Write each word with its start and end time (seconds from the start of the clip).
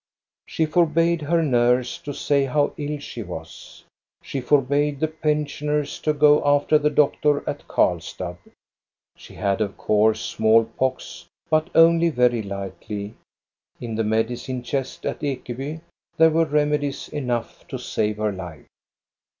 She 0.47 0.65
forbade 0.65 1.21
her 1.21 1.43
nurse 1.43 1.99
to 1.99 2.11
say 2.11 2.45
how 2.45 2.73
ill 2.75 2.97
she 2.97 3.21
was; 3.21 3.83
she 4.23 4.41
forbade 4.41 4.99
the 4.99 5.07
pensioners 5.07 5.99
to 5.99 6.11
go 6.11 6.43
after 6.43 6.79
the 6.79 6.89
doctor 6.89 7.47
at 7.47 7.67
Karlstad. 7.67 8.37
She 9.15 9.35
had 9.35 9.61
of 9.61 9.77
course 9.77 10.19
small 10.21 10.65
pox, 10.65 11.27
but 11.51 11.69
only 11.75 12.09
very 12.09 12.41
lightly; 12.41 13.13
in 13.79 13.93
the 13.93 14.03
medicine 14.03 14.63
chest 14.63 15.05
at 15.05 15.19
Ekeby 15.21 15.81
there 16.17 16.31
were 16.31 16.45
remedies 16.45 17.07
enough 17.09 17.67
to 17.67 17.77
save 17.77 18.17
her 18.17 18.31
life. 18.31 18.65